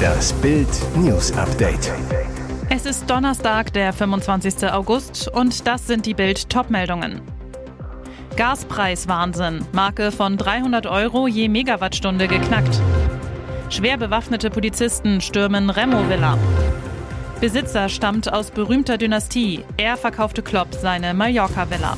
Das 0.00 0.32
Bild 0.34 0.68
News 0.96 1.32
Update. 1.36 1.92
Es 2.68 2.86
ist 2.86 3.08
Donnerstag, 3.08 3.72
der 3.72 3.92
25. 3.92 4.72
August 4.72 5.28
und 5.28 5.66
das 5.66 5.86
sind 5.86 6.06
die 6.06 6.14
Bild 6.14 6.48
Topmeldungen. 6.48 7.20
Gaspreiswahnsinn, 8.36 9.64
Marke 9.72 10.12
von 10.12 10.36
300 10.36 10.86
Euro 10.86 11.26
je 11.26 11.48
Megawattstunde 11.48 12.28
geknackt. 12.28 12.80
Schwer 13.68 13.96
bewaffnete 13.96 14.50
Polizisten 14.50 15.20
stürmen 15.20 15.70
Remo 15.70 16.08
Villa. 16.08 16.38
Besitzer 17.40 17.88
stammt 17.88 18.32
aus 18.32 18.50
berühmter 18.50 18.98
Dynastie. 18.98 19.64
Er 19.76 19.96
verkaufte 19.96 20.42
Klopp 20.42 20.74
seine 20.74 21.14
Mallorca-Villa. 21.14 21.96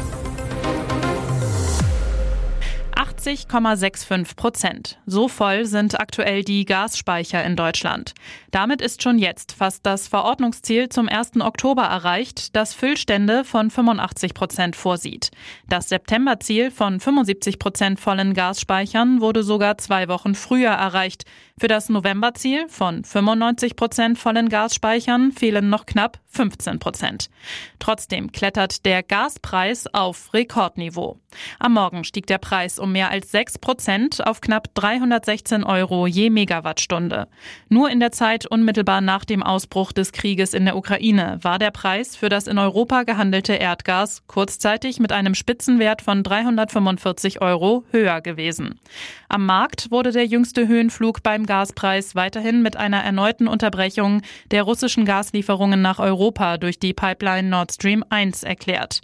80,65 3.23 4.35
Prozent. 4.35 4.99
So 5.07 5.29
voll 5.29 5.65
sind 5.65 6.01
aktuell 6.01 6.43
die 6.43 6.65
Gasspeicher 6.65 7.45
in 7.45 7.55
Deutschland. 7.55 8.15
Damit 8.51 8.83
ist 8.83 9.01
schon 9.01 9.17
jetzt 9.17 9.53
fast 9.53 9.87
das 9.87 10.09
Verordnungsziel 10.09 10.89
zum 10.89 11.09
1. 11.09 11.41
Oktober 11.41 11.85
erreicht, 11.85 12.57
das 12.57 12.75
Füllstände 12.75 13.45
von 13.45 13.71
85 13.71 14.35
Prozent 14.35 14.75
vorsieht. 14.75 15.31
Das 15.69 15.89
Septemberziel 15.89 16.73
von 16.73 16.99
75 16.99 17.61
Prozent 17.61 18.01
vollen 18.01 18.35
Gasspeichern 18.35 19.21
wurde 19.21 19.45
sogar 19.45 19.79
zwei 19.79 20.09
Wochen 20.09 20.35
früher 20.35 20.71
erreicht. 20.71 21.25
Für 21.61 21.69
das 21.69 21.89
Novemberziel 21.91 22.69
von 22.69 23.05
95 23.05 23.77
Prozent 23.77 24.19
vollen 24.19 24.49
Gasspeichern 24.49 25.31
fehlen 25.31 25.71
noch 25.71 25.87
knapp 25.87 26.19
15 26.27 26.81
Prozent. 26.81 27.31
Trotzdem 27.79 28.33
klettert 28.33 28.85
der 28.85 29.03
Gaspreis 29.03 29.87
auf 29.93 30.35
Rekordniveau. 30.35 31.21
Am 31.59 31.75
Morgen 31.75 32.05
stieg 32.05 32.27
der 32.27 32.39
Preis 32.39 32.79
um 32.79 32.93
mehr 32.93 33.12
als 33.13 33.31
6 33.31 33.59
Prozent 33.59 34.27
auf 34.27 34.41
knapp 34.41 34.75
316 34.75 35.65
Euro 35.65 36.07
je 36.07 36.31
Megawattstunde. 36.31 37.29
Nur 37.69 37.91
in 37.91 38.01
der 38.01 38.11
Zeit 38.11 38.47
unmittelbar 38.47 39.03
nach 39.03 39.27
dem 39.27 39.43
Ausbruch 39.43 39.93
des 39.93 40.13
Krieges 40.13 40.55
in 40.55 40.65
der 40.65 40.77
Ukraine 40.77 41.39
war 41.43 41.59
der 41.59 41.73
Preis 41.73 42.17
für 42.17 42.31
das 42.31 42.47
in 42.47 42.57
Europa 42.57 43.03
gehandelte 43.03 43.53
Erdgas 43.53 44.23
kurzzeitig 44.29 44.99
mit 44.99 45.13
einem 45.13 45.35
Spitzenwert 45.35 46.01
von 46.01 46.23
345 46.23 47.43
Euro 47.43 47.85
höher 47.91 48.23
gewesen. 48.23 48.81
Am 49.29 49.45
Markt 49.45 49.91
wurde 49.91 50.11
der 50.11 50.25
jüngste 50.25 50.67
Höhenflug 50.67 51.23
beim 51.23 51.45
Gaspreis 51.45 52.15
weiterhin 52.15 52.63
mit 52.63 52.79
einer 52.79 53.05
erneuten 53.05 53.47
Unterbrechung 53.47 54.23
der 54.51 54.63
russischen 54.63 55.05
Gaslieferungen 55.05 55.83
nach 55.83 55.99
Europa 55.99 56.57
durch 56.57 56.79
die 56.79 56.95
Pipeline 56.95 57.49
Nord 57.49 57.73
Stream 57.73 58.05
1 58.09 58.43
erklärt. 58.43 59.03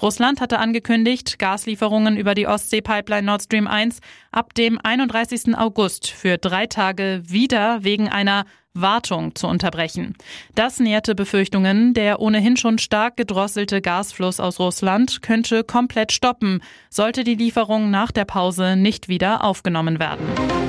Russland 0.00 0.40
hatte 0.40 0.58
angekündigt, 0.58 1.38
Gaslieferungen 1.38 2.16
über 2.16 2.34
die 2.34 2.46
Ostsee-Pipeline 2.46 3.26
Nord 3.26 3.49
Stream 3.50 3.66
1 3.66 3.98
ab 4.30 4.54
dem 4.54 4.78
31. 4.80 5.58
August 5.58 6.06
für 6.06 6.38
drei 6.38 6.68
Tage 6.68 7.20
wieder 7.26 7.82
wegen 7.82 8.08
einer 8.08 8.44
Wartung 8.74 9.34
zu 9.34 9.48
unterbrechen. 9.48 10.14
Das 10.54 10.78
näherte 10.78 11.16
Befürchtungen, 11.16 11.92
der 11.92 12.20
ohnehin 12.20 12.56
schon 12.56 12.78
stark 12.78 13.16
gedrosselte 13.16 13.80
Gasfluss 13.80 14.38
aus 14.38 14.60
Russland 14.60 15.20
könnte 15.22 15.64
komplett 15.64 16.12
stoppen, 16.12 16.62
sollte 16.90 17.24
die 17.24 17.34
Lieferung 17.34 17.90
nach 17.90 18.12
der 18.12 18.24
Pause 18.24 18.76
nicht 18.76 19.08
wieder 19.08 19.42
aufgenommen 19.42 19.98
werden. 19.98 20.59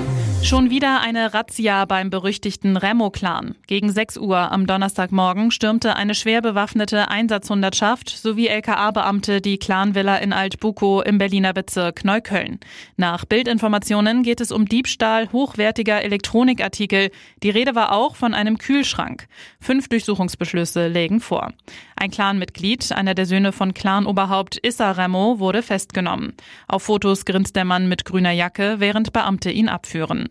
Schon 0.43 0.69
wieder 0.69 0.99
eine 0.99 1.33
Razzia 1.33 1.85
beim 1.85 2.09
berüchtigten 2.09 2.75
Remo-Clan. 2.75 3.55
Gegen 3.67 3.91
6 3.91 4.17
Uhr 4.17 4.51
am 4.51 4.67
Donnerstagmorgen 4.67 5.51
stürmte 5.51 5.95
eine 5.95 6.13
schwer 6.13 6.41
bewaffnete 6.41 7.09
Einsatzhundertschaft 7.09 8.09
sowie 8.09 8.47
LKA-Beamte 8.47 9.39
die 9.39 9.59
Clanvilla 9.59 10.17
in 10.17 10.33
Altbukow 10.33 11.05
im 11.05 11.19
Berliner 11.19 11.53
Bezirk 11.53 12.03
Neukölln. 12.03 12.59
Nach 12.97 13.23
Bildinformationen 13.23 14.23
geht 14.23 14.41
es 14.41 14.51
um 14.51 14.65
Diebstahl 14.65 15.31
hochwertiger 15.31 16.01
Elektronikartikel. 16.01 17.11
Die 17.43 17.49
Rede 17.49 17.75
war 17.75 17.93
auch 17.93 18.15
von 18.15 18.33
einem 18.33 18.57
Kühlschrank. 18.57 19.27
Fünf 19.59 19.87
Durchsuchungsbeschlüsse 19.87 20.87
lägen 20.87 21.21
vor. 21.21 21.53
Ein 22.01 22.09
Clanmitglied, 22.09 22.93
einer 22.93 23.13
der 23.13 23.27
Söhne 23.27 23.51
von 23.51 23.75
Clanoberhaupt 23.75 24.57
Issa 24.65 24.89
Remo, 24.89 25.37
wurde 25.37 25.61
festgenommen. 25.61 26.33
Auf 26.67 26.81
Fotos 26.81 27.25
grinst 27.25 27.55
der 27.55 27.63
Mann 27.63 27.87
mit 27.87 28.05
grüner 28.05 28.31
Jacke, 28.31 28.77
während 28.79 29.13
Beamte 29.13 29.51
ihn 29.51 29.69
abführen. 29.69 30.29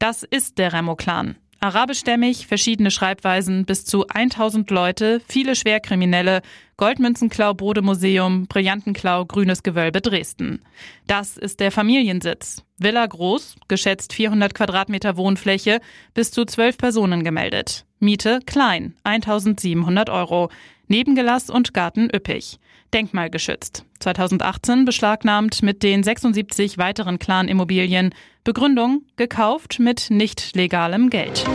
Das 0.00 0.24
ist 0.24 0.58
der 0.58 0.72
Remo-Clan. 0.72 1.36
Arabischstämmig, 1.60 2.48
verschiedene 2.48 2.90
Schreibweisen, 2.90 3.66
bis 3.66 3.84
zu 3.84 4.08
1000 4.08 4.68
Leute, 4.72 5.22
viele 5.28 5.54
Schwerkriminelle, 5.54 6.42
Goldmünzenklau 6.76 7.54
Bodemuseum, 7.54 8.48
Brillantenklau 8.48 9.24
Grünes 9.24 9.62
Gewölbe 9.62 10.00
Dresden. 10.00 10.60
Das 11.06 11.36
ist 11.36 11.60
der 11.60 11.70
Familiensitz. 11.70 12.64
Villa 12.78 13.06
groß, 13.06 13.54
geschätzt 13.68 14.12
400 14.12 14.54
Quadratmeter 14.54 15.16
Wohnfläche, 15.16 15.80
bis 16.14 16.32
zu 16.32 16.44
12 16.44 16.78
Personen 16.78 17.22
gemeldet. 17.22 17.86
Miete 18.00 18.40
klein, 18.44 18.96
1700 19.04 20.10
Euro. 20.10 20.50
Nebengelass 20.92 21.48
und 21.48 21.72
Garten 21.72 22.10
üppig. 22.14 22.58
Denkmalgeschützt. 22.92 23.86
2018 24.00 24.84
beschlagnahmt 24.84 25.62
mit 25.62 25.82
den 25.82 26.02
76 26.02 26.76
weiteren 26.76 27.18
Clan-Immobilien. 27.18 28.14
Begründung 28.44 29.06
gekauft 29.16 29.78
mit 29.78 30.10
nicht 30.10 30.54
legalem 30.54 31.08
Geld. 31.08 31.46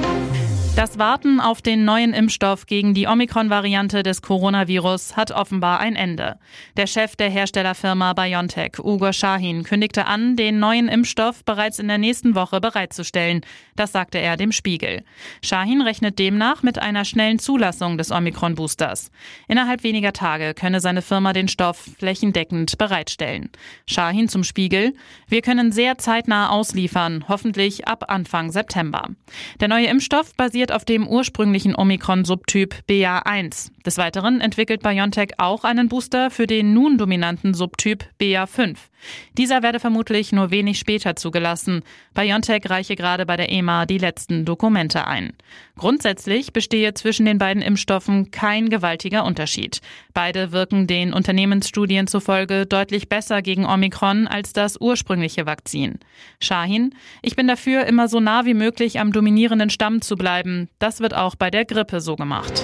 Das 0.77 0.99
Warten 0.99 1.39
auf 1.39 1.63
den 1.63 1.85
neuen 1.85 2.13
Impfstoff 2.13 2.67
gegen 2.67 2.93
die 2.93 3.07
Omikron-Variante 3.07 4.03
des 4.03 4.21
Coronavirus 4.21 5.17
hat 5.17 5.31
offenbar 5.31 5.79
ein 5.79 5.95
Ende. 5.95 6.37
Der 6.77 6.85
Chef 6.85 7.15
der 7.15 7.31
Herstellerfirma 7.31 8.13
BioNTech, 8.13 8.77
Ugo 8.77 9.11
Shahin, 9.11 9.63
kündigte 9.63 10.05
an, 10.05 10.35
den 10.35 10.59
neuen 10.59 10.87
Impfstoff 10.87 11.43
bereits 11.43 11.79
in 11.79 11.87
der 11.87 11.97
nächsten 11.97 12.35
Woche 12.35 12.61
bereitzustellen. 12.61 13.41
Das 13.75 13.91
sagte 13.91 14.19
er 14.19 14.37
dem 14.37 14.51
Spiegel. 14.51 15.03
Shahin 15.43 15.81
rechnet 15.81 16.19
demnach 16.19 16.61
mit 16.61 16.77
einer 16.77 17.05
schnellen 17.05 17.39
Zulassung 17.39 17.97
des 17.97 18.11
Omikron-Boosters. 18.11 19.09
Innerhalb 19.47 19.81
weniger 19.81 20.13
Tage 20.13 20.53
könne 20.53 20.79
seine 20.79 21.01
Firma 21.01 21.33
den 21.33 21.47
Stoff 21.47 21.89
flächendeckend 21.97 22.77
bereitstellen. 22.77 23.49
Shahin 23.87 24.29
zum 24.29 24.43
Spiegel. 24.43 24.93
Wir 25.27 25.41
können 25.41 25.71
sehr 25.71 25.97
zeitnah 25.97 26.51
ausliefern, 26.51 27.25
hoffentlich 27.27 27.87
ab 27.87 28.11
Anfang 28.11 28.51
September. 28.51 29.09
Der 29.59 29.69
neue 29.69 29.87
Impfstoff 29.87 30.35
basiert 30.35 30.66
basiert 30.67 30.71
auf 30.71 30.85
dem 30.85 31.07
ursprünglichen 31.07 31.75
Omikron-Subtyp 31.75 32.75
BA1. 32.89 33.71
Des 33.85 33.97
Weiteren 33.97 34.41
entwickelt 34.41 34.81
BioNTech 34.83 35.35
auch 35.37 35.63
einen 35.63 35.87
Booster 35.87 36.29
für 36.29 36.45
den 36.45 36.73
nun 36.73 36.97
dominanten 36.97 37.53
Subtyp 37.53 38.03
BA5. 38.19 38.75
Dieser 39.37 39.63
werde 39.63 39.79
vermutlich 39.79 40.31
nur 40.31 40.51
wenig 40.51 40.79
später 40.79 41.15
zugelassen. 41.15 41.83
BioNTech 42.13 42.69
reiche 42.69 42.95
gerade 42.95 43.25
bei 43.25 43.37
der 43.37 43.49
EMA 43.49 43.85
die 43.85 43.99
letzten 43.99 44.43
Dokumente 44.43 45.07
ein. 45.07 45.33
Grundsätzlich 45.77 46.51
bestehe 46.51 46.93
zwischen 46.95 47.25
den 47.25 47.37
beiden 47.37 47.61
Impfstoffen 47.61 48.31
kein 48.31 48.69
gewaltiger 48.69 49.23
Unterschied. 49.23 49.79
Beide 50.13 50.51
wirken 50.51 50.87
den 50.87 51.13
Unternehmensstudien 51.13 52.07
zufolge 52.07 52.65
deutlich 52.65 53.07
besser 53.07 53.41
gegen 53.41 53.65
Omikron 53.65 54.27
als 54.27 54.51
das 54.51 54.81
ursprüngliche 54.81 55.45
Vakzin. 55.45 55.99
Shahin, 56.41 56.93
ich 57.21 57.35
bin 57.35 57.47
dafür, 57.47 57.85
immer 57.85 58.07
so 58.07 58.19
nah 58.19 58.45
wie 58.45 58.55
möglich 58.55 58.99
am 58.99 59.11
dominierenden 59.13 59.69
Stamm 59.69 60.01
zu 60.01 60.15
bleiben. 60.15 60.56
Das 60.79 60.99
wird 60.99 61.13
auch 61.13 61.35
bei 61.35 61.49
der 61.49 61.65
Grippe 61.65 62.01
so 62.01 62.15
gemacht. 62.15 62.63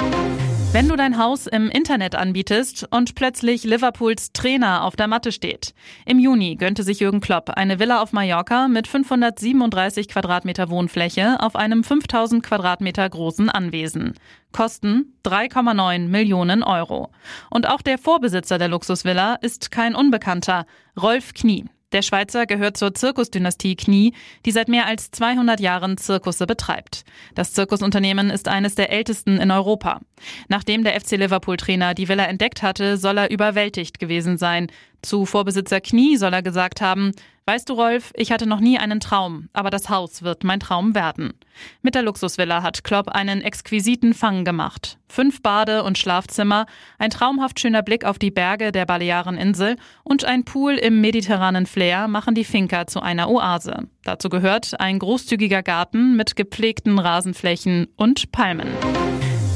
Wenn 0.74 0.90
du 0.90 0.96
dein 0.96 1.20
Haus 1.20 1.46
im 1.46 1.70
Internet 1.70 2.16
anbietest 2.16 2.88
und 2.90 3.14
plötzlich 3.14 3.64
Liverpools 3.64 4.34
Trainer 4.34 4.84
auf 4.84 4.96
der 4.96 5.08
Matte 5.08 5.32
steht. 5.32 5.76
Im 6.04 6.18
Juni 6.18 6.56
gönnte 6.56 6.82
sich 6.82 7.00
Jürgen 7.00 7.22
Klopp 7.22 7.52
eine 7.52 7.78
Villa 7.78 8.02
auf 8.02 8.12
Mallorca 8.12 8.68
mit 8.68 8.88
537 8.88 10.08
Quadratmeter 10.08 10.72
Wohnfläche 10.72 11.40
auf 11.42 11.56
einem 11.56 11.84
5000 11.84 12.42
Quadratmeter 12.42 13.08
großen 13.08 13.52
Anwesen. 13.52 14.16
Kosten 14.52 15.14
3,9 15.24 16.08
Millionen 16.08 16.64
Euro. 16.64 17.12
Und 17.52 17.70
auch 17.70 17.84
der 17.84 18.00
Vorbesitzer 18.00 18.58
der 18.58 18.70
Luxusvilla 18.70 19.36
ist 19.36 19.70
kein 19.70 19.94
Unbekannter, 19.94 20.66
Rolf 21.00 21.36
Knie. 21.36 21.66
Der 21.94 22.02
Schweizer 22.02 22.48
gehört 22.48 22.76
zur 22.76 22.94
Zirkusdynastie 22.96 23.76
Knie, 23.76 24.14
die 24.46 24.52
seit 24.52 24.68
mehr 24.68 24.88
als 24.88 25.12
200 25.12 25.60
Jahren 25.60 25.98
Zirkusse 25.98 26.48
betreibt. 26.48 27.06
Das 27.36 27.54
Zirkusunternehmen 27.54 28.32
ist 28.32 28.48
eines 28.48 28.74
der 28.74 28.92
ältesten 28.92 29.38
in 29.38 29.52
Europa. 29.52 30.02
Nachdem 30.48 30.84
der 30.84 31.00
FC 31.00 31.12
Liverpool-Trainer 31.12 31.94
die 31.94 32.10
Villa 32.10 32.26
entdeckt 32.26 32.64
hatte, 32.64 32.98
soll 32.98 33.20
er 33.20 33.30
überwältigt 33.30 34.00
gewesen 34.00 34.38
sein. 34.38 34.68
Zu 35.04 35.28
Vorbesitzer 35.28 35.82
Knie 35.82 36.18
soll 36.18 36.34
er 36.34 36.42
gesagt 36.42 36.82
haben, 36.82 37.12
Weißt 37.46 37.68
du, 37.68 37.74
Rolf, 37.74 38.14
ich 38.16 38.32
hatte 38.32 38.48
noch 38.48 38.62
nie 38.62 38.80
einen 38.80 39.02
Traum, 39.02 39.50
aber 39.52 39.70
das 39.70 39.90
Haus 39.90 40.24
wird 40.24 40.46
mein 40.46 40.62
Traum 40.62 40.96
werden. 40.96 41.34
Mit 41.82 41.94
der 41.94 42.02
Luxusvilla 42.02 42.64
hat 42.64 42.86
Klopp 42.86 43.10
einen 43.10 43.42
exquisiten 43.42 44.14
Fang 44.14 44.46
gemacht. 44.46 44.98
Fünf 45.10 45.42
Bade- 45.42 45.84
und 45.84 45.98
Schlafzimmer, 45.98 46.66
ein 47.00 47.10
traumhaft 47.10 47.60
schöner 47.60 47.84
Blick 47.84 48.06
auf 48.06 48.18
die 48.18 48.32
Berge 48.32 48.72
der 48.72 48.86
Baleareninsel 48.86 49.76
und 50.06 50.24
ein 50.24 50.46
Pool 50.46 50.76
im 50.76 51.02
mediterranen 51.02 51.66
Flair 51.66 52.08
machen 52.08 52.34
die 52.34 52.46
Finca 52.46 52.88
zu 52.88 53.02
einer 53.02 53.30
Oase. 53.30 53.90
Dazu 54.06 54.30
gehört 54.30 54.80
ein 54.80 54.98
großzügiger 55.00 55.64
Garten 55.64 56.16
mit 56.16 56.38
gepflegten 56.38 56.98
Rasenflächen 56.98 57.90
und 57.98 58.32
Palmen. 58.32 58.70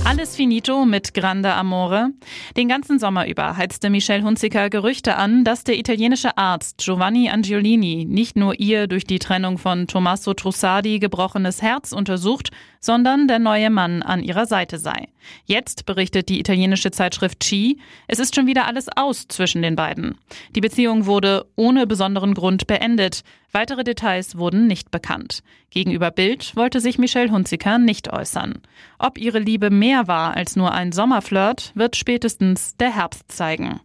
Alles 0.10 0.38
finito 0.38 0.86
mit 0.86 1.14
Grande 1.14 1.54
Amore. 1.54 2.12
Den 2.56 2.70
ganzen 2.70 2.98
Sommer 2.98 3.28
über 3.28 3.58
heizte 3.58 3.90
Michelle 3.90 4.24
Hunziker 4.24 4.70
Gerüchte 4.70 5.18
an, 5.18 5.44
dass 5.44 5.66
der 5.66 5.78
italienische 5.78 6.38
Arzt 6.38 6.78
Giovanni 6.78 7.30
Angiolini 7.30 8.06
nicht 8.08 8.38
nur 8.38 8.58
ihr 8.58 8.88
durch 8.88 9.04
die 9.04 9.20
Trennung 9.20 9.58
von 9.58 9.86
Tommaso 9.86 10.34
Trussardi 10.34 11.00
gebrochenes 11.00 11.62
Herz 11.62 11.92
untersucht, 11.92 12.52
sondern 12.88 13.28
der 13.28 13.38
neue 13.38 13.70
Mann 13.70 14.02
an 14.02 14.24
ihrer 14.24 14.46
Seite 14.46 14.80
sei. 14.80 15.10
Jetzt 15.44 15.86
berichtet 15.86 16.30
die 16.30 16.40
italienische 16.40 16.90
Zeitschrift 16.90 17.42
Chi, 17.42 17.82
es 18.08 18.18
ist 18.18 18.34
schon 18.34 18.48
wieder 18.48 18.66
alles 18.66 18.88
aus 18.96 19.28
zwischen 19.28 19.62
den 19.62 19.76
beiden. 19.76 20.16
Die 20.56 20.62
Beziehung 20.62 21.06
wurde 21.06 21.46
ohne 21.58 21.86
besonderen 21.86 22.34
Grund 22.34 22.66
beendet. 22.66 23.24
Weitere 23.52 23.84
Details 23.84 24.38
wurden 24.38 24.68
nicht 24.68 24.90
bekannt. 24.90 25.44
Gegenüber 25.70 26.12
Bild 26.12 26.56
wollte 26.56 26.80
sich 26.80 26.98
Michelle 26.98 27.30
Hunziker 27.30 27.78
nicht 27.78 28.14
äußern. 28.14 28.62
Ob 29.00 29.18
ihre 29.18 29.40
Liebe 29.40 29.70
mehr 29.70 30.08
war 30.08 30.38
als 30.38 30.56
nur 30.56 30.72
ein 30.72 30.94
Sommerflirt, 30.94 31.74
wird 31.76 31.98
spätestens 31.98 32.78
der 32.78 32.96
Herbst 32.96 33.30
zeigen. 33.30 33.82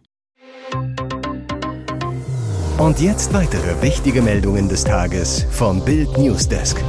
Und 2.77 3.01
jetzt 3.01 3.33
weitere 3.33 3.81
wichtige 3.81 4.21
Meldungen 4.21 4.69
des 4.69 4.85
Tages 4.85 5.45
vom 5.51 5.83
Bild 5.83 6.17
Newsdesk. 6.17 6.81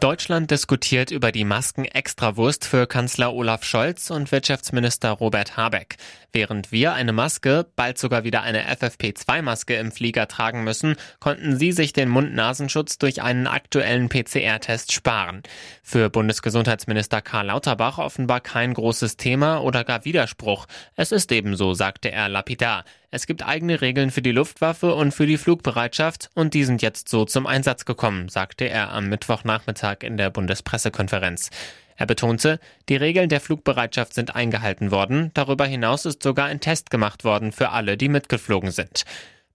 Deutschland 0.00 0.52
diskutiert 0.52 1.10
über 1.10 1.32
die 1.32 1.44
Masken-Extrawurst 1.44 2.64
für 2.64 2.86
Kanzler 2.86 3.34
Olaf 3.34 3.64
Scholz 3.64 4.10
und 4.10 4.30
Wirtschaftsminister 4.30 5.10
Robert 5.10 5.56
Habeck. 5.56 5.96
Während 6.30 6.70
wir 6.70 6.92
eine 6.92 7.12
Maske, 7.12 7.66
bald 7.74 7.98
sogar 7.98 8.22
wieder 8.22 8.42
eine 8.42 8.72
FFP2-Maske 8.72 9.74
im 9.74 9.90
Flieger 9.90 10.28
tragen 10.28 10.62
müssen, 10.62 10.94
konnten 11.18 11.56
sie 11.56 11.72
sich 11.72 11.92
den 11.94 12.10
Mund-Nasenschutz 12.10 12.98
durch 12.98 13.22
einen 13.22 13.48
aktuellen 13.48 14.08
PCR-Test 14.08 14.92
sparen. 14.92 15.42
Für 15.82 16.10
Bundesgesundheitsminister 16.10 17.20
Karl 17.20 17.46
Lauterbach 17.46 17.98
offenbar 17.98 18.40
kein 18.40 18.74
großes 18.74 19.16
Thema 19.16 19.58
oder 19.64 19.82
gar 19.82 20.04
Widerspruch. 20.04 20.66
Es 20.94 21.10
ist 21.10 21.32
ebenso, 21.32 21.74
sagte 21.74 22.12
er 22.12 22.28
lapidar. 22.28 22.84
Es 23.10 23.26
gibt 23.26 23.46
eigene 23.46 23.80
Regeln 23.80 24.10
für 24.10 24.20
die 24.20 24.32
Luftwaffe 24.32 24.94
und 24.94 25.12
für 25.12 25.26
die 25.26 25.38
Flugbereitschaft 25.38 26.28
und 26.34 26.52
die 26.52 26.64
sind 26.64 26.82
jetzt 26.82 27.08
so 27.08 27.24
zum 27.24 27.46
Einsatz 27.46 27.86
gekommen, 27.86 28.28
sagte 28.28 28.68
er 28.68 28.92
am 28.92 29.08
Mittwochnachmittag 29.08 30.02
in 30.02 30.18
der 30.18 30.28
Bundespressekonferenz. 30.28 31.48
Er 31.96 32.04
betonte, 32.04 32.60
die 32.90 32.96
Regeln 32.96 33.30
der 33.30 33.40
Flugbereitschaft 33.40 34.12
sind 34.12 34.36
eingehalten 34.36 34.90
worden, 34.90 35.30
darüber 35.32 35.64
hinaus 35.64 36.04
ist 36.04 36.22
sogar 36.22 36.46
ein 36.46 36.60
Test 36.60 36.90
gemacht 36.90 37.24
worden 37.24 37.50
für 37.50 37.70
alle, 37.70 37.96
die 37.96 38.10
mitgeflogen 38.10 38.72
sind. 38.72 39.04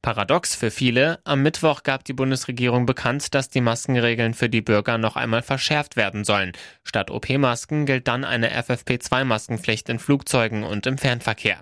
Paradox 0.01 0.55
für 0.55 0.71
viele, 0.71 1.19
am 1.23 1.43
Mittwoch 1.43 1.83
gab 1.83 2.03
die 2.05 2.13
Bundesregierung 2.13 2.87
bekannt, 2.87 3.35
dass 3.35 3.49
die 3.49 3.61
Maskenregeln 3.61 4.33
für 4.33 4.49
die 4.49 4.61
Bürger 4.61 4.97
noch 4.97 5.15
einmal 5.15 5.43
verschärft 5.43 5.95
werden 5.95 6.25
sollen. 6.25 6.53
Statt 6.83 7.11
OP-Masken 7.11 7.85
gilt 7.85 8.07
dann 8.07 8.25
eine 8.25 8.49
FFP2-Maskenpflicht 8.59 9.89
in 9.89 9.99
Flugzeugen 9.99 10.63
und 10.63 10.87
im 10.87 10.97
Fernverkehr. 10.97 11.59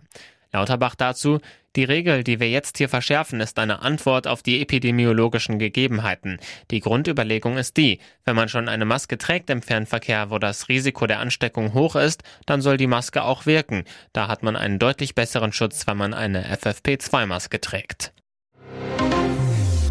Lauterbach 0.51 0.95
dazu, 0.95 1.39
die 1.77 1.85
Regel, 1.85 2.25
die 2.25 2.41
wir 2.41 2.49
jetzt 2.49 2.77
hier 2.77 2.89
verschärfen, 2.89 3.39
ist 3.39 3.57
eine 3.57 3.81
Antwort 3.81 4.27
auf 4.27 4.43
die 4.43 4.61
epidemiologischen 4.61 5.57
Gegebenheiten. 5.57 6.37
Die 6.69 6.81
Grundüberlegung 6.81 7.57
ist 7.57 7.77
die, 7.77 7.99
wenn 8.25 8.35
man 8.35 8.49
schon 8.49 8.67
eine 8.67 8.83
Maske 8.83 9.17
trägt 9.17 9.49
im 9.49 9.61
Fernverkehr, 9.61 10.29
wo 10.29 10.37
das 10.37 10.67
Risiko 10.67 11.07
der 11.07 11.19
Ansteckung 11.19 11.73
hoch 11.73 11.95
ist, 11.95 12.23
dann 12.45 12.61
soll 12.61 12.75
die 12.75 12.87
Maske 12.87 13.23
auch 13.23 13.45
wirken. 13.45 13.85
Da 14.11 14.27
hat 14.27 14.43
man 14.43 14.57
einen 14.57 14.79
deutlich 14.79 15.15
besseren 15.15 15.53
Schutz, 15.53 15.87
wenn 15.87 15.95
man 15.97 16.13
eine 16.13 16.53
FFP2-Maske 16.53 17.61
trägt. 17.61 18.11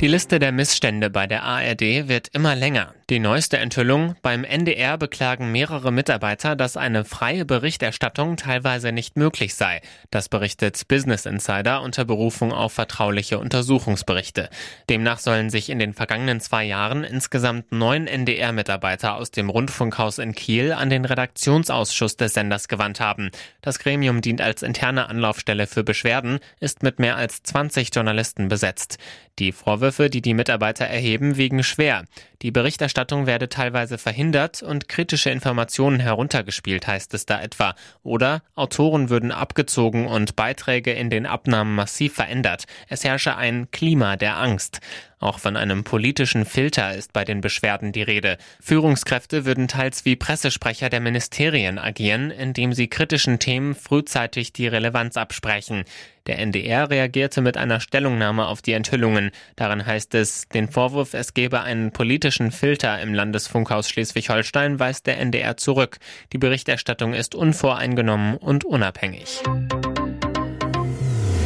Die 0.01 0.09
Liste 0.09 0.39
der 0.39 0.53
Missstände 0.53 1.11
bei 1.11 1.27
der 1.27 1.43
ARD 1.45 2.09
wird 2.09 2.29
immer 2.29 2.57
länger. 2.57 2.95
Die 3.11 3.19
neueste 3.19 3.59
Enthüllung, 3.59 4.15
beim 4.23 4.45
NDR 4.45 4.97
beklagen 4.97 5.51
mehrere 5.51 5.91
Mitarbeiter, 5.91 6.55
dass 6.55 6.77
eine 6.77 7.05
freie 7.05 7.45
Berichterstattung 7.45 8.37
teilweise 8.37 8.93
nicht 8.93 9.17
möglich 9.17 9.57
sei. 9.57 9.81
Das 10.13 10.29
berichtet 10.29 10.87
Business 10.87 11.27
Insider 11.27 11.83
unter 11.83 12.05
Berufung 12.05 12.53
auf 12.53 12.73
vertrauliche 12.73 13.41
Untersuchungsberichte. 13.41 14.49
Demnach 14.89 15.19
sollen 15.19 15.51
sich 15.51 15.71
in 15.71 15.81
den 15.81 15.93
vergangenen 15.93 16.39
zwei 16.39 16.63
Jahren 16.63 17.03
insgesamt 17.03 17.73
neun 17.73 18.07
NDR-Mitarbeiter 18.07 19.17
aus 19.17 19.33
dem 19.33 19.51
Rundfunkhaus 19.51 20.19
in 20.19 20.33
Kiel 20.33 20.71
an 20.71 20.89
den 20.89 21.05
Redaktionsausschuss 21.05 22.17
des 22.17 22.35
Senders 22.35 22.69
gewandt 22.69 23.01
haben. 23.01 23.33
Das 23.61 23.81
Gremium 23.81 24.21
dient 24.21 24.41
als 24.41 24.63
interne 24.63 25.09
Anlaufstelle 25.09 25.67
für 25.67 25.83
Beschwerden, 25.83 26.39
ist 26.61 26.85
mit 26.85 27.01
mehr 27.01 27.17
als 27.17 27.43
20 27.43 27.93
Journalisten 27.93 28.47
besetzt. 28.47 28.99
Die 29.41 29.51
Vorwürfe, 29.51 30.11
die 30.11 30.21
die 30.21 30.35
Mitarbeiter 30.35 30.85
erheben, 30.85 31.37
wiegen 31.37 31.65
schwer. 31.65 32.05
Die 32.43 32.51
Berichterstattung 32.51 33.27
werde 33.27 33.51
teilweise 33.51 33.99
verhindert 33.99 34.63
und 34.63 34.89
kritische 34.89 35.29
Informationen 35.29 36.01
heruntergespielt, 36.01 36.87
heißt 36.87 37.13
es 37.13 37.27
da 37.27 37.41
etwa. 37.41 37.75
Oder 38.03 38.43
Autoren 38.55 39.11
würden 39.11 39.31
abgezogen 39.31 40.07
und 40.07 40.37
Beiträge 40.37 40.93
in 40.93 41.11
den 41.11 41.27
Abnahmen 41.27 41.75
massiv 41.75 42.15
verändert. 42.15 42.65
Es 42.89 43.05
herrsche 43.05 43.37
ein 43.37 43.71
Klima 43.71 44.17
der 44.17 44.39
Angst. 44.39 44.81
Auch 45.21 45.39
von 45.39 45.57
einem 45.57 45.85
politischen 45.85 46.47
Filter 46.47 46.95
ist 46.95 47.13
bei 47.13 47.27
den 47.27 47.43
Beschwerden 47.43 47.93
die 47.93 48.03
Rede. 48.03 48.39
Führungskräfte 48.59 49.45
würden 49.45 49.69
teils 49.69 50.07
wie 50.07 50.17
Pressesprecher 50.17 50.89
der 50.89 51.01
Ministerien 51.01 51.79
agieren, 51.79 52.31
indem 52.31 52.73
sie 52.73 52.89
kritischen 52.89 53.39
Themen 53.39 53.75
frühzeitig 53.75 54.55
die 54.55 54.67
Relevanz 54.67 55.19
absprechen. 55.19 55.85
Der 56.27 56.39
NDR 56.39 56.89
reagierte 56.89 57.43
mit 57.43 57.59
einer 57.59 57.81
Stellungnahme 57.81 58.47
auf 58.47 58.63
die 58.63 58.73
Enthüllungen. 58.73 59.31
Darin 59.57 59.85
heißt 59.85 60.15
es, 60.15 60.49
den 60.49 60.69
Vorwurf, 60.69 61.13
es 61.13 61.35
gebe 61.35 61.61
einen 61.61 61.93
politischen 61.93 62.51
Filter 62.51 63.01
im 63.03 63.13
Landesfunkhaus 63.13 63.91
Schleswig-Holstein, 63.91 64.79
weist 64.79 65.07
der 65.07 65.19
NDR 65.19 65.59
zurück. 65.59 65.99
Die 66.33 66.39
Berichterstattung 66.39 67.13
ist 67.13 67.35
unvoreingenommen 67.35 68.39
und 68.39 68.65
unabhängig. 68.65 69.43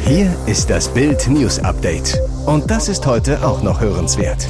Hier 0.07 0.31
ist 0.45 0.69
das 0.69 0.93
Bild 0.93 1.27
News 1.29 1.57
Update. 1.57 2.21
Und 2.45 2.69
das 2.69 2.89
ist 2.89 3.07
heute 3.07 3.43
auch 3.43 3.63
noch 3.63 3.81
hörenswert. 3.81 4.47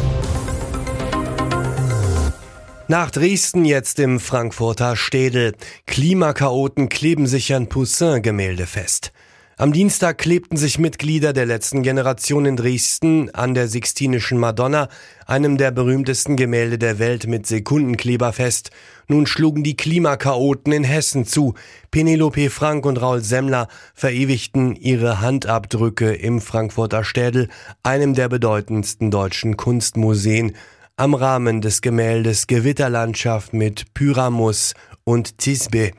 Nach 2.90 3.10
Dresden 3.10 3.64
jetzt 3.64 4.00
im 4.00 4.20
Frankfurter 4.20 4.98
Städel. 4.98 5.54
Klimakaoten 5.88 6.90
kleben 6.90 7.26
sich 7.26 7.54
an 7.56 7.70
Poussin-Gemälde 7.70 8.66
fest. 8.68 9.14
Am 9.56 9.72
Dienstag 9.72 10.18
klebten 10.18 10.58
sich 10.58 10.78
Mitglieder 10.80 11.32
der 11.32 11.46
letzten 11.46 11.82
Generation 11.82 12.46
in 12.46 12.58
Dresden 12.58 13.34
an 13.34 13.54
der 13.54 13.70
Sixtinischen 13.70 14.38
Madonna, 14.38 14.90
einem 15.26 15.58
der 15.58 15.72
berühmtesten 15.72 16.36
Gemälde 16.36 16.78
der 16.78 17.00
Welt 17.00 17.28
mit 17.28 17.48
Sekundenkleber 17.48 18.34
fest. 18.34 18.72
Nun 19.08 19.28
schlugen 19.28 19.64
die 19.64 19.78
Klimakaoten 19.78 20.74
in 20.74 20.84
Hessen 20.84 21.26
zu. 21.26 21.54
Penelope 21.92 22.50
Frank 22.50 22.86
und 22.86 22.98
Raul 22.98 23.22
Semmler 23.22 23.68
verewigten 23.94 24.76
ihre 24.76 25.22
Handabdrücke 25.22 26.14
im 26.14 26.42
Frankfurter 26.42 27.04
Städel, 27.04 27.50
einem 27.84 28.16
der 28.16 28.30
bedeutendsten 28.30 29.12
deutschen 29.12 29.58
Kunstmuseen, 29.58 30.56
am 30.98 31.14
Rahmen 31.14 31.62
des 31.62 31.82
Gemäldes 31.82 32.48
Gewitterlandschaft 32.48 33.54
mit 33.54 33.94
Pyramus 33.94 34.74
und 35.04 35.38
Tisbe. 35.38 35.92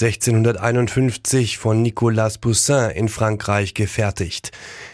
1651 0.00 1.58
von 1.58 1.82
Nicolas 1.82 2.38
Poussin 2.38 2.90
in 2.90 3.08
Frankreich 3.08 3.74
gefertigt. 3.74 4.52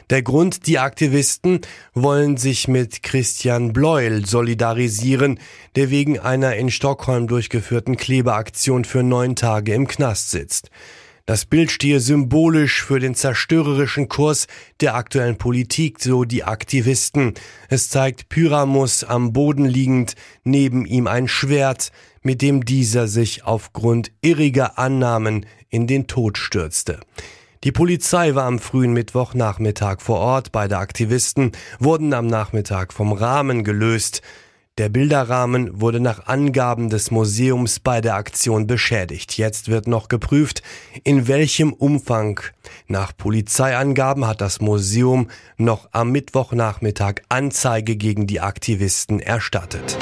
Der 0.09 0.23
Grund, 0.23 0.67
die 0.67 0.79
Aktivisten 0.79 1.61
wollen 1.93 2.39
sich 2.39 2.69
mit 2.69 3.03
Christian 3.03 3.75
Bleuel 3.75 4.25
solidarisieren, 4.25 5.39
der 5.77 5.91
wegen 5.91 6.19
einer 6.19 6.57
in 6.57 6.71
Stockholm 6.71 7.27
durchgeführten 7.27 7.99
Klebeaktion 7.99 8.87
für 8.87 9.03
neun 9.03 9.37
Tage 9.37 9.75
im 9.75 9.87
Knast 9.89 10.31
sitzt. 10.31 10.71
Das 11.27 11.47
Bild 11.47 11.71
stehe 11.71 12.01
symbolisch 12.01 12.85
für 12.85 13.01
den 13.01 13.15
zerstörerischen 13.15 14.09
Kurs 14.11 14.47
der 14.83 14.95
aktuellen 14.95 15.39
Politik, 15.39 16.03
so 16.03 16.25
die 16.25 16.45
Aktivisten. 16.45 17.33
Es 17.71 17.89
zeigt 17.89 18.29
Pyramus 18.29 19.05
am 19.05 19.33
Boden 19.33 19.65
liegend, 19.65 20.17
neben 20.43 20.85
ihm 20.85 21.07
ein 21.07 21.27
Schwert, 21.27 21.93
mit 22.21 22.43
dem 22.43 22.67
dieser 22.67 23.09
sich 23.09 23.43
aufgrund 23.45 24.13
irriger 24.21 24.79
Annahmen 24.79 25.47
in 25.71 25.87
den 25.87 26.09
Tod 26.09 26.37
stürzte. 26.37 27.01
Die 27.65 27.73
Polizei 27.73 28.35
war 28.35 28.45
am 28.45 28.59
frühen 28.59 28.93
Mittwochnachmittag 28.93 30.03
vor 30.03 30.19
Ort. 30.19 30.53
Beide 30.53 30.77
Aktivisten 30.77 31.53
wurden 31.79 32.13
am 32.13 32.27
Nachmittag 32.27 32.93
vom 32.93 33.15
Rahmen 33.15 33.65
gelöst. 33.65 34.21
Der 34.77 34.89
Bilderrahmen 34.89 35.81
wurde 35.81 36.01
nach 36.01 36.27
Angaben 36.27 36.91
des 36.91 37.13
Museums 37.13 37.79
bei 37.79 38.01
der 38.01 38.17
Aktion 38.17 38.67
beschädigt. 38.67 39.39
Jetzt 39.39 39.69
wird 39.69 39.87
noch 39.87 40.09
geprüft, 40.09 40.65
in 41.05 41.29
welchem 41.29 41.73
Umfang. 41.73 42.41
Nach 42.89 43.17
Polizeiangaben 43.17 44.27
hat 44.27 44.41
das 44.41 44.61
Museum 44.61 45.31
noch 45.59 45.91
am 45.93 46.11
Mittwochnachmittag 46.11 47.23
Anzeige 47.29 47.95
gegen 47.95 48.27
die 48.27 48.41
Aktivisten 48.41 49.21
erstattet. 49.21 49.97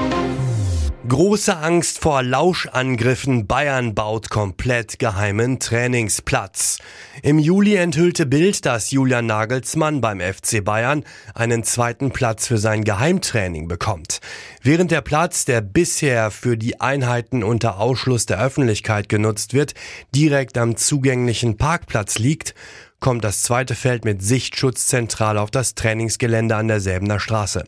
Große 1.09 1.57
Angst 1.57 1.99
vor 1.99 2.23
Lauschangriffen. 2.23 3.49
Bayern 3.49 3.93
baut 3.93 4.31
komplett 4.31 5.01
geheimen 5.01 5.59
Trainingsplatz. 5.59 6.79
Im 7.25 7.41
Juli 7.41 7.75
enthüllte 7.75 8.25
Bild, 8.25 8.65
dass 8.65 8.93
Julian 8.93 9.27
Nagelsmann 9.27 10.01
beim 10.01 10.21
FC 10.21 10.65
Bayern 10.65 11.03
einen 11.35 11.65
zweiten 11.65 12.13
Platz 12.13 12.47
für 12.47 12.59
sein 12.59 12.85
Geheimtraining 12.85 13.67
bekommt. 13.67 14.21
Während 14.63 14.93
der 14.93 15.01
Platz, 15.01 15.45
der 15.45 15.61
bisher 15.61 16.31
für 16.31 16.57
die 16.57 16.81
Einheiten 16.81 17.43
unter 17.43 17.81
Ausschluss 17.81 18.27
der 18.27 18.41
Öffentlichkeit 18.41 19.09
genutzt 19.09 19.55
wird, 19.55 19.75
direkt 20.15 20.57
am 20.57 20.77
zugänglichen 20.77 21.57
Parkplatz 21.57 22.21
liegt, 22.21 22.55
kommt 23.03 23.25
das 23.25 23.43
zweite 23.43 23.75
Feld 23.75 24.07
mit 24.07 24.23
Sichtschutz 24.23 24.87
zentral 24.87 25.37
auf 25.37 25.51
das 25.51 25.75
Trainingsgelände 25.75 26.57
an 26.57 26.69
der 26.69 27.19
Straße. 27.19 27.65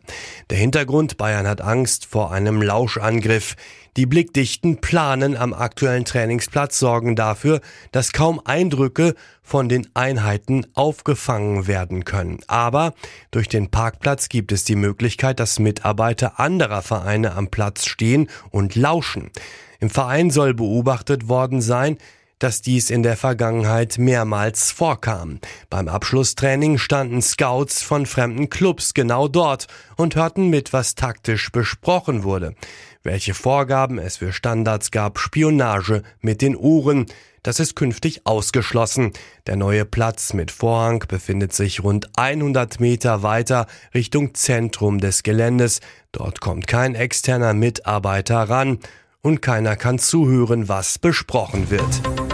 Der 0.48 0.56
Hintergrund, 0.56 1.18
Bayern 1.18 1.46
hat 1.46 1.60
Angst 1.60 2.06
vor 2.06 2.32
einem 2.32 2.62
Lauschangriff. 2.62 3.56
Die 3.96 4.06
blickdichten 4.06 4.80
Planen 4.80 5.36
am 5.36 5.52
aktuellen 5.52 6.04
Trainingsplatz 6.04 6.78
sorgen 6.78 7.16
dafür, 7.16 7.60
dass 7.90 8.12
kaum 8.12 8.40
Eindrücke 8.44 9.14
von 9.42 9.68
den 9.68 9.88
Einheiten 9.92 10.66
aufgefangen 10.74 11.66
werden 11.66 12.04
können. 12.04 12.38
Aber 12.46 12.94
durch 13.32 13.48
den 13.48 13.70
Parkplatz 13.70 14.28
gibt 14.28 14.52
es 14.52 14.62
die 14.62 14.76
Möglichkeit, 14.76 15.40
dass 15.40 15.58
Mitarbeiter 15.58 16.38
anderer 16.38 16.82
Vereine 16.82 17.34
am 17.34 17.48
Platz 17.48 17.86
stehen 17.86 18.28
und 18.50 18.76
lauschen. 18.76 19.30
Im 19.80 19.90
Verein 19.90 20.30
soll 20.30 20.54
beobachtet 20.54 21.28
worden 21.28 21.60
sein, 21.60 21.98
dass 22.44 22.60
dies 22.60 22.90
in 22.90 23.02
der 23.02 23.16
Vergangenheit 23.16 23.96
mehrmals 23.96 24.70
vorkam. 24.70 25.40
Beim 25.70 25.88
Abschlusstraining 25.88 26.76
standen 26.76 27.22
Scouts 27.22 27.80
von 27.80 28.04
fremden 28.04 28.50
Clubs 28.50 28.92
genau 28.92 29.28
dort 29.28 29.66
und 29.96 30.14
hörten 30.14 30.50
mit, 30.50 30.74
was 30.74 30.94
taktisch 30.94 31.50
besprochen 31.50 32.22
wurde. 32.22 32.54
Welche 33.02 33.32
Vorgaben 33.32 33.96
es 33.98 34.18
für 34.18 34.34
Standards 34.34 34.90
gab, 34.90 35.18
Spionage 35.18 36.02
mit 36.20 36.42
den 36.42 36.54
Uhren, 36.54 37.06
das 37.42 37.60
ist 37.60 37.76
künftig 37.76 38.26
ausgeschlossen. 38.26 39.14
Der 39.46 39.56
neue 39.56 39.86
Platz 39.86 40.34
mit 40.34 40.50
Vorhang 40.50 41.02
befindet 41.08 41.54
sich 41.54 41.82
rund 41.82 42.10
100 42.18 42.78
Meter 42.78 43.22
weiter 43.22 43.66
Richtung 43.94 44.34
Zentrum 44.34 44.98
des 44.98 45.22
Geländes. 45.22 45.80
Dort 46.12 46.42
kommt 46.42 46.66
kein 46.66 46.94
externer 46.94 47.54
Mitarbeiter 47.54 48.36
ran 48.50 48.80
und 49.22 49.40
keiner 49.40 49.76
kann 49.76 49.98
zuhören, 49.98 50.68
was 50.68 50.98
besprochen 50.98 51.70
wird. 51.70 52.33